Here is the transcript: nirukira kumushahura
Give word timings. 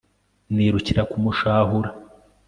nirukira 0.53 1.01
kumushahura 1.11 1.89